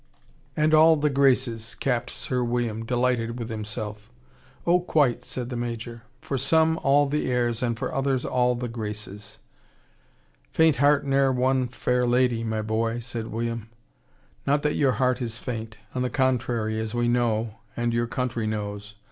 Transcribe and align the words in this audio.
"And 0.57 0.73
all 0.73 0.95
the 0.95 1.11
graces," 1.11 1.75
capped 1.75 2.09
Sir 2.09 2.43
William, 2.43 2.85
delighted 2.85 3.37
with 3.37 3.51
himself. 3.51 4.09
"Oh, 4.65 4.79
quite!" 4.79 5.23
said 5.23 5.49
the 5.51 5.55
Major. 5.55 6.01
"For 6.21 6.39
some, 6.39 6.79
all 6.81 7.05
the 7.05 7.31
airs, 7.31 7.61
and 7.61 7.77
for 7.77 7.93
others, 7.93 8.25
all 8.25 8.55
the 8.55 8.67
graces." 8.67 9.37
"Faint 10.49 10.77
heart 10.77 11.05
ne'er 11.05 11.31
won 11.31 11.67
fair 11.67 12.07
lady, 12.07 12.43
my 12.43 12.63
boy," 12.63 12.99
said 12.99 13.25
Sir 13.25 13.29
William. 13.29 13.69
"Not 14.47 14.63
that 14.63 14.73
your 14.73 14.93
heart 14.93 15.21
is 15.21 15.37
faint. 15.37 15.77
On 15.93 16.01
the 16.01 16.09
contrary 16.09 16.79
as 16.79 16.95
we 16.95 17.07
know, 17.07 17.57
and 17.77 17.93
your 17.93 18.07
country 18.07 18.47
knows. 18.47 18.95